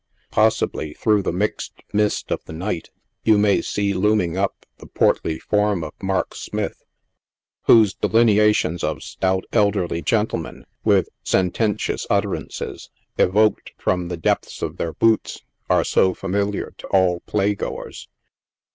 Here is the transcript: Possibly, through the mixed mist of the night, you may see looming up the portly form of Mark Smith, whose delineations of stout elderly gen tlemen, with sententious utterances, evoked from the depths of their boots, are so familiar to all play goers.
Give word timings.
Possibly, 0.31 0.95
through 0.95 1.21
the 1.21 1.31
mixed 1.31 1.83
mist 1.93 2.31
of 2.31 2.43
the 2.45 2.53
night, 2.53 2.89
you 3.23 3.37
may 3.37 3.61
see 3.61 3.93
looming 3.93 4.35
up 4.35 4.65
the 4.79 4.87
portly 4.87 5.37
form 5.37 5.83
of 5.83 5.93
Mark 6.01 6.33
Smith, 6.33 6.83
whose 7.65 7.93
delineations 7.93 8.83
of 8.83 9.03
stout 9.03 9.43
elderly 9.53 10.01
gen 10.01 10.25
tlemen, 10.25 10.63
with 10.83 11.09
sententious 11.23 12.07
utterances, 12.09 12.89
evoked 13.19 13.73
from 13.77 14.07
the 14.07 14.17
depths 14.17 14.63
of 14.63 14.77
their 14.77 14.93
boots, 14.93 15.43
are 15.69 15.83
so 15.83 16.15
familiar 16.15 16.73
to 16.79 16.87
all 16.87 17.19
play 17.27 17.53
goers. 17.53 18.09